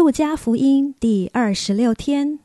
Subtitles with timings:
[0.00, 2.38] 路加福音第二十六天，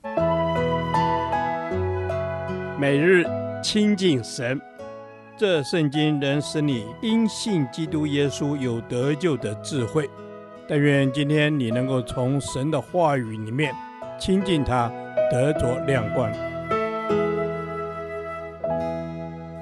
[2.77, 3.25] 每日
[3.63, 4.59] 亲近神，
[5.37, 10.09] 这圣经能使你因信基督耶稣有得救的智慧。
[10.67, 13.73] 但愿今天你能够从神的话语里面
[14.19, 14.91] 亲近他，
[15.31, 16.29] 得着亮光。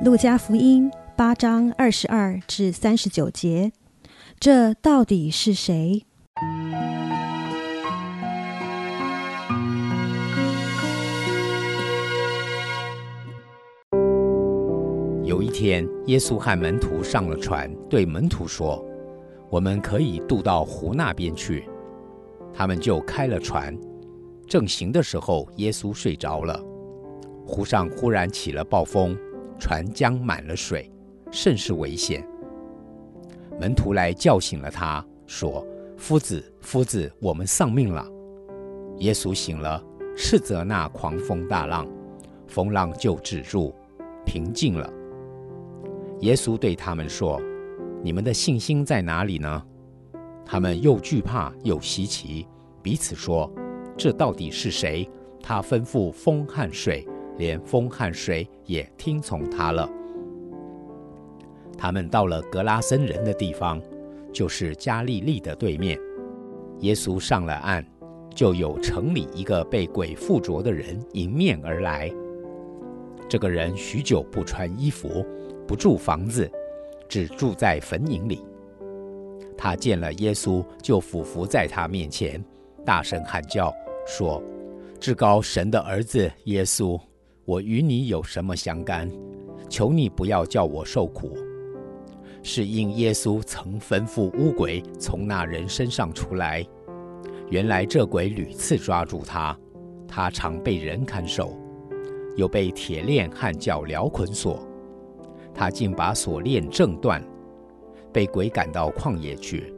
[0.03, 3.71] 路加福音八章二十二至三十九节，
[4.39, 6.07] 这到底是谁？
[15.63, 18.85] 天，耶稣和门徒上了船，对门徒说
[19.49, 21.69] ：“我们可以渡到湖那边去。”
[22.53, 23.73] 他们就开了船。
[24.45, 26.61] 正行的时候，耶稣睡着了。
[27.47, 29.17] 湖上忽然起了暴风，
[29.57, 30.91] 船将满了水，
[31.31, 32.27] 甚是危险。
[33.57, 38.05] 门徒来叫醒了他，说：“夫子，夫子，我们丧命了。”
[38.99, 39.81] 耶稣醒了，
[40.13, 41.87] 斥责那狂风大浪，
[42.47, 43.73] 风浪就止住，
[44.25, 44.91] 平静了。
[46.23, 47.37] 耶稣对他们说
[48.01, 49.61] ：“你们的信心在哪里呢？”
[50.45, 52.47] 他们又惧怕又稀奇，
[52.81, 53.51] 彼此说
[53.97, 55.09] ：“这到底是谁？
[55.41, 57.05] 他吩咐风和水，
[57.37, 59.89] 连风和水也听从他了。”
[61.77, 63.81] 他们到了格拉森人的地方，
[64.31, 65.99] 就是加利利的对面。
[66.79, 67.85] 耶稣上了岸，
[68.33, 72.09] 就有城里一个被鬼附着的人迎面而来。
[73.27, 75.25] 这个人许久不穿衣服。
[75.67, 76.49] 不住房子，
[77.07, 78.43] 只住在坟塋里。
[79.57, 82.43] 他见了耶稣，就俯伏在他面前，
[82.85, 83.73] 大声喊叫，
[84.05, 84.41] 说
[84.99, 86.99] ：“至高神的儿子耶稣，
[87.45, 89.09] 我与你有什么相干？
[89.69, 91.37] 求你不要叫我受苦。”
[92.43, 96.65] 是因耶稣曾吩咐乌鬼从那人身上出来。
[97.49, 99.57] 原来这鬼屡次抓住他，
[100.07, 101.57] 他常被人看守，
[102.35, 104.67] 又被铁链和脚镣捆锁。
[105.53, 107.23] 他竟把锁链挣断，
[108.11, 109.73] 被鬼赶到旷野去。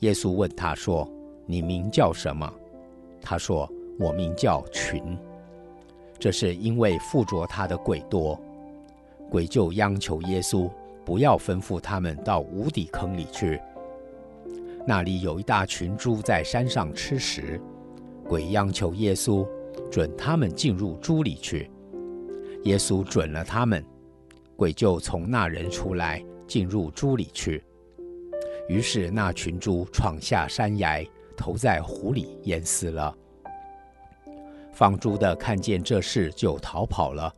[0.00, 1.08] 耶稣问他说
[1.46, 2.52] ：“你名叫什么？”
[3.20, 3.68] 他说
[3.98, 5.16] ：“我名叫群。”
[6.18, 8.38] 这是因为附着他的鬼多。
[9.30, 10.70] 鬼就央求耶稣
[11.04, 13.60] 不要吩咐他们到无底坑里去。
[14.86, 17.60] 那里有一大群猪在山上吃食，
[18.28, 19.46] 鬼央求耶稣
[19.90, 21.70] 准他们进入猪里去。
[22.64, 23.84] 耶稣准了他们。
[24.56, 27.62] 鬼就从那人出来，进入猪里去。
[28.68, 31.04] 于是那群猪闯下山崖，
[31.36, 33.14] 投在湖里淹死了。
[34.72, 37.32] 放猪的看见这事，就逃跑了，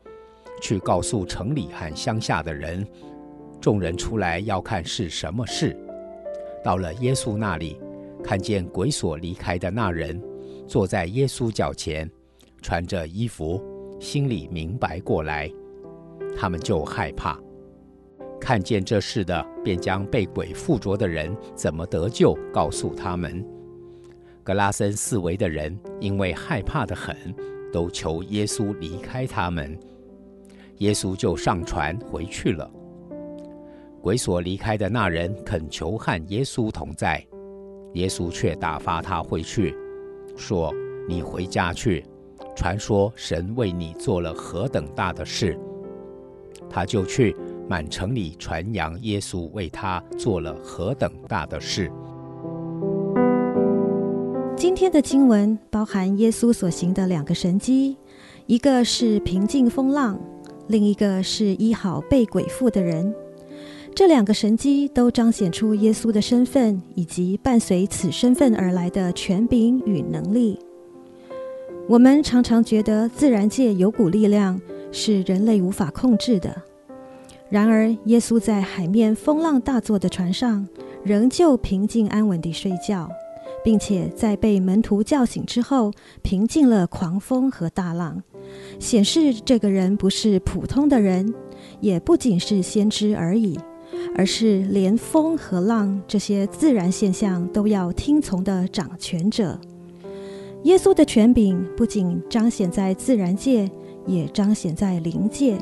[0.63, 2.87] 去告诉城里和乡下的人。
[3.61, 5.77] 众人出来要看是什么事。
[6.63, 7.79] 到了耶稣那里，
[8.23, 10.23] 看见鬼所离开的那人，
[10.67, 12.11] 坐在耶稣脚前，
[12.63, 13.61] 穿着衣服，
[14.01, 15.51] 心里明白过来。
[16.37, 17.41] 他们就害怕，
[18.39, 23.45] 看见这事的，便将被鬼附着的人怎么得救，告诉他们。
[24.45, 27.17] 格拉森四围的人因为害怕得很，
[27.73, 29.77] 都求耶稣离开他们。
[30.79, 32.71] 耶稣就上船回去了。
[34.03, 37.27] 鬼所离开的那人恳求和耶稣同在，
[37.95, 39.75] 耶稣却打发他回去，
[40.37, 40.73] 说
[41.09, 42.05] ：“你回家去，
[42.55, 45.59] 传说神为你做了何等大的事。”
[46.69, 47.35] 他就去
[47.69, 51.91] 满城里传扬耶稣为他做了何等大的事。
[54.57, 57.97] 今天的经文包含耶稣所行的两个神迹，
[58.47, 60.19] 一个是平静风浪，
[60.69, 63.15] 另一个是医好被鬼附的人。
[63.95, 70.59] 这两个神迹都彰显出耶稣的身份，以及伴随此身份而来的权柄与能力。
[71.89, 74.61] 我们常常觉得自然界有股力量。
[74.97, 76.63] 是人类无法控制的。
[77.51, 80.67] 然而，耶稣在海面风浪大作的船上，
[81.05, 83.09] 仍旧平静安稳地睡觉，
[83.63, 85.93] 并且在被门徒叫醒之后，
[86.23, 88.23] 平静了狂风和大浪，
[88.81, 91.33] 显示这个人不是普通的人，
[91.81, 93.57] 也不仅是先知而已，
[94.17, 99.61] 而是连风和浪这些自然现象都要听从的掌权者。
[100.65, 103.71] 耶稣的权柄不仅彰显在自然界。
[104.07, 105.59] 也彰显在灵界。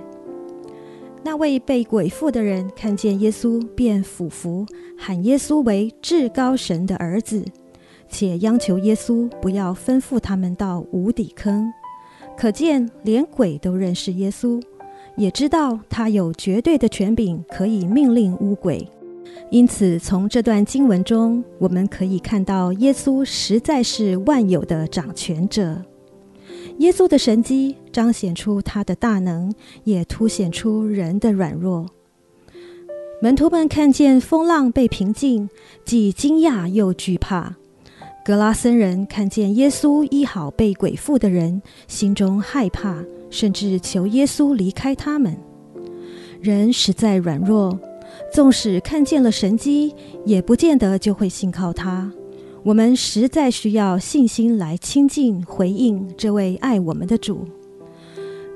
[1.23, 4.67] 那位被鬼附的人看见耶稣，便俯伏
[4.99, 7.43] 喊耶稣为至高神的儿子，
[8.09, 11.73] 且央求耶稣不要吩咐他们到无底坑。
[12.37, 14.63] 可见连鬼都认识耶稣，
[15.17, 18.87] 也知道他有绝对的权柄，可以命令污鬼。
[19.51, 25.81] 因此，从这段经文中，我们可以看到耶稣实在是万有的掌权者。
[26.79, 29.53] 耶稣的神迹彰显出他的大能，
[29.85, 31.87] 也凸显出人的软弱。
[33.23, 35.49] 门徒们看见风浪被平静，
[35.85, 37.55] 既惊讶又惧怕。
[38.25, 45.37] 格拉森人看见耶稣医好被鬼附的人，心中害怕，甚至求耶稣离开他们。
[46.41, 47.79] 人实在软弱，
[48.33, 49.95] 纵使看见了神迹，
[50.27, 52.13] 也不见得就会信靠他。
[52.65, 57.47] 我们实在需要信心来亲近、回应这位爱我们的主。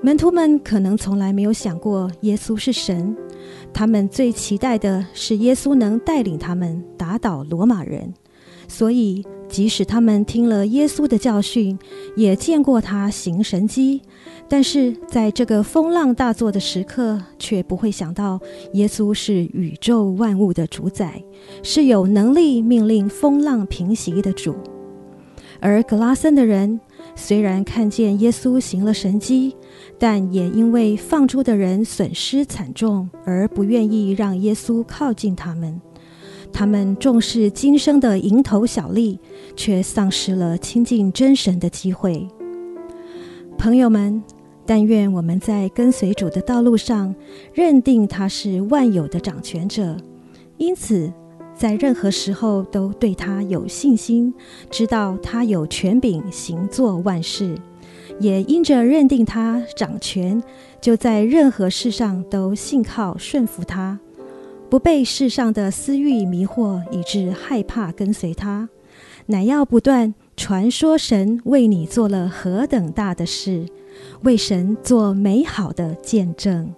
[0.00, 3.14] 门徒们可能从来没有想过耶稣是神，
[3.70, 8.14] 他们最期待的是耶稣能带领他们打倒罗马人。
[8.66, 11.78] 所以，即使他们听了耶稣的教训，
[12.16, 14.02] 也见过他行神迹，
[14.48, 18.38] 但是在这个风浪大作的时刻，却不会想到
[18.74, 21.22] 耶稣是宇宙万物的主宰，
[21.62, 24.54] 是有能力命令风浪平息的主。
[25.60, 26.78] 而格拉森的人
[27.16, 29.56] 虽然看见耶稣行了神迹，
[29.98, 35.80] 但也因为放逐的人损失惨重，而不愿意让耶稣靠近他们。
[36.58, 39.20] 他们重视今生的蝇头小利，
[39.54, 42.26] 却丧失了亲近真神的机会。
[43.56, 44.20] 朋友们，
[44.66, 47.14] 但愿我们在跟随主的道路上，
[47.54, 49.96] 认定他是万有的掌权者，
[50.56, 51.12] 因此
[51.54, 54.34] 在任何时候都对他有信心，
[54.68, 57.54] 知道他有权柄行作万事，
[58.18, 60.42] 也因着认定他掌权，
[60.80, 64.00] 就在任何事上都信靠顺服他。
[64.70, 68.68] 不被世上的私欲迷惑，以致害怕跟随他，
[69.26, 73.64] 乃要不断传说神为你做了何等大的事，
[74.24, 76.74] 为神做美好的见证。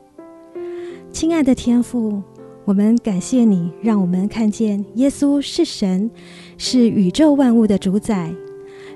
[1.10, 2.22] 亲爱的天父，
[2.64, 6.08] 我们感谢你，让我们看见耶稣是神，
[6.56, 8.32] 是宇宙万物的主宰。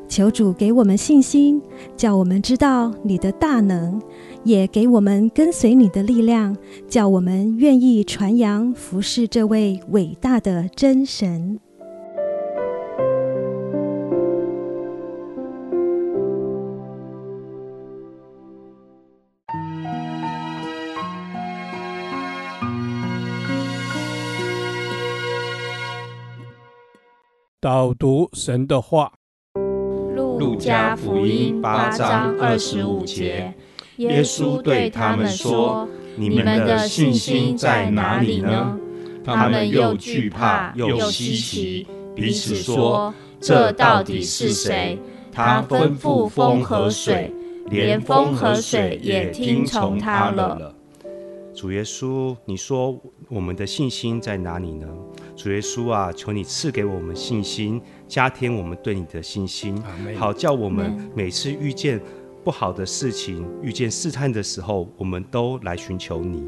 [0.08, 1.60] 求主给我们信心，
[1.96, 4.00] 叫我们知道你的大能。
[4.44, 6.54] 也给我们跟随你的力量，
[6.86, 11.58] 叫我们愿意传扬服侍这位伟大的真神。
[27.58, 29.14] 导读神的话，
[30.38, 33.52] 路加福音八章二十五节。
[33.96, 38.78] 耶稣对他们说：“你们的信心在哪里呢？”
[39.24, 44.98] 他们又惧怕又稀奇，彼此说：“这到底是谁？
[45.32, 47.32] 他吩咐风和水，
[47.70, 50.74] 连风和水也听从他了。”
[51.54, 54.88] 主耶稣，你说我们的信心在哪里呢？
[55.36, 59.82] 主耶稣啊，求你赐给我们信心，加添我们对你的信心，
[60.16, 62.00] 好叫我们每次遇见。
[62.44, 66.44] 不好的事情，遇见试探的时候，我们都来寻求你。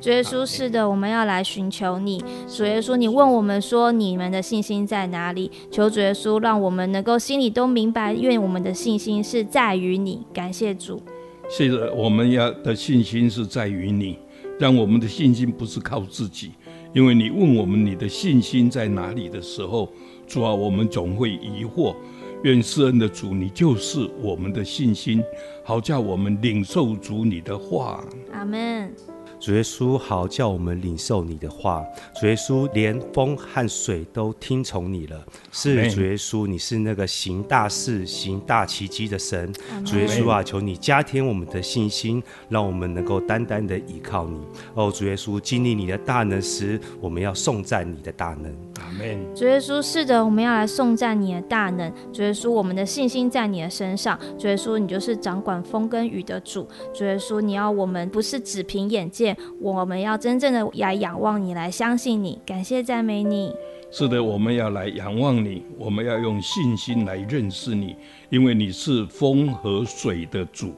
[0.00, 2.20] 主耶稣，是的，我们要来寻求你。
[2.48, 5.48] 主耶稣，你问我们说，你们的信心在哪里？
[5.70, 10.26] 求主耶稣，让我们能够心里都明白，愿我们的信心是在于你。
[10.34, 11.00] 感谢主。
[11.48, 14.18] 是的，我们要的信心是在于你，
[14.58, 16.50] 让我们的信心不是靠自己。
[16.96, 19.92] 因为你问我们你的信心在哪里的时候，
[20.26, 21.94] 主啊，我们总会疑惑。
[22.42, 25.22] 愿世恩的主，你就是我们的信心，
[25.62, 28.02] 好叫我们领受主你的话。
[28.32, 28.90] 阿门。
[29.46, 31.86] 主耶稣，好叫我们领受你的话。
[32.20, 35.24] 主耶稣，连风和水都听从你了。
[35.52, 39.52] 是主耶稣，你是那个行大事、行大奇迹的神。
[39.84, 44.36] 主耶稣啊，求你加添我们的信心，让我们能够单单的依靠你。
[44.74, 48.52] 哦，主耶稣，经历你的大能时，我们要颂赞你的大能。
[48.80, 49.16] 阿门。
[49.32, 51.88] 主耶稣，是的，我们要来颂赞你的大能。
[52.12, 54.18] 主耶稣，我们的信心在你的身上。
[54.36, 56.66] 主耶稣，你就是掌管风跟雨的主。
[56.92, 59.35] 主耶稣，你要我们不是只凭眼见。
[59.60, 63.52] 我们要真正的来仰望你，来相信你，感谢赞美你。
[63.90, 67.96] 是的，我们要来仰望你，我们要用信心来认识你，
[68.30, 70.74] 因为你是风和水的主，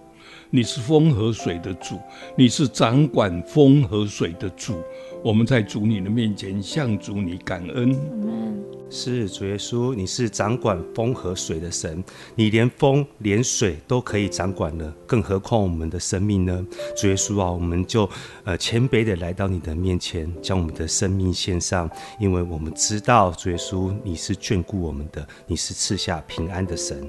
[0.51, 1.99] 你是风和水的主，
[2.37, 4.83] 你是掌管风和水的主。
[5.25, 7.95] 我们在主你的面前向主你感恩。
[8.91, 12.03] 是主耶稣，你是掌管风和水的神，
[12.35, 16.65] 你连风连水都可以掌管了，更何况我们的生命呢？
[16.97, 18.09] 主耶稣啊，我们就
[18.45, 27.07] 呃谦卑的来到你的面前，将我们的生命献上，因为我们知道主耶稣你是眷顾我们的，你是赐下平安的神。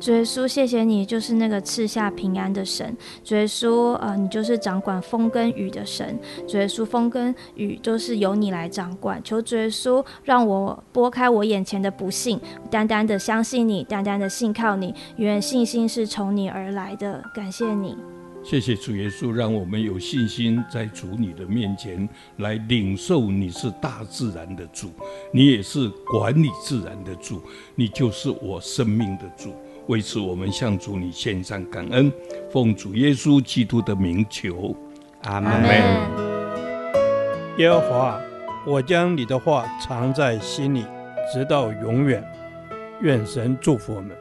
[0.00, 2.96] 主耶稣，谢谢你，就是那个赐下平安的神。
[3.22, 6.18] 主耶稣，呃，你就是掌管风跟雨的神。
[6.48, 9.22] 主耶稣，风跟雨都是由你来掌管。
[9.22, 14.94] 求主耶稣让我拨开我眼前的不幸，单单的相信你，单单的信靠你。
[15.16, 17.22] 愿信心是从你而来的。
[17.34, 17.96] 感谢你。
[18.44, 22.06] 谢谢主耶稣，让我们有信心在主你的面前
[22.38, 24.90] 来领受你是大自然的主，
[25.32, 27.40] 你也是管理自然的主，
[27.76, 29.54] 你就是我生命的主。
[29.86, 32.12] 为此，我们向主你献上感恩，
[32.50, 34.76] 奉主耶稣基督的名求，
[35.22, 35.62] 阿门。
[37.58, 38.20] 耶和华，
[38.66, 40.84] 我将你的话藏在心里，
[41.32, 42.22] 直到永远。
[43.00, 44.16] 愿神祝福我们。